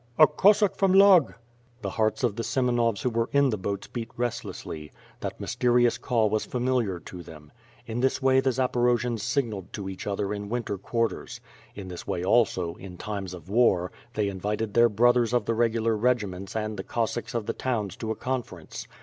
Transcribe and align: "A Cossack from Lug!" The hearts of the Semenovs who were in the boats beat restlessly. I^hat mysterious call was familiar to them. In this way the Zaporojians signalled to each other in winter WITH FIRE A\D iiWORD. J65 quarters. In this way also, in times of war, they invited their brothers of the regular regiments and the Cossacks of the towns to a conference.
"A 0.17 0.25
Cossack 0.25 0.75
from 0.77 0.95
Lug!" 0.95 1.35
The 1.83 1.91
hearts 1.91 2.23
of 2.23 2.35
the 2.35 2.41
Semenovs 2.41 3.03
who 3.03 3.11
were 3.11 3.29
in 3.33 3.51
the 3.51 3.55
boats 3.59 3.85
beat 3.85 4.09
restlessly. 4.17 4.91
I^hat 5.21 5.39
mysterious 5.39 5.99
call 5.99 6.27
was 6.27 6.43
familiar 6.43 6.99
to 7.01 7.21
them. 7.21 7.51
In 7.85 7.99
this 7.99 8.19
way 8.19 8.39
the 8.39 8.49
Zaporojians 8.49 9.19
signalled 9.19 9.71
to 9.73 9.87
each 9.87 10.07
other 10.07 10.33
in 10.33 10.49
winter 10.49 10.73
WITH 10.73 10.81
FIRE 10.81 10.89
A\D 10.89 10.89
iiWORD. 10.89 10.89
J65 10.89 10.89
quarters. 10.89 11.41
In 11.75 11.87
this 11.89 12.07
way 12.07 12.23
also, 12.23 12.73
in 12.77 12.97
times 12.97 13.35
of 13.35 13.47
war, 13.47 13.91
they 14.15 14.27
invited 14.27 14.73
their 14.73 14.89
brothers 14.89 15.33
of 15.33 15.45
the 15.45 15.53
regular 15.53 15.95
regiments 15.95 16.55
and 16.55 16.77
the 16.77 16.83
Cossacks 16.83 17.35
of 17.35 17.45
the 17.45 17.53
towns 17.53 17.95
to 17.97 18.09
a 18.09 18.15
conference. 18.15 18.87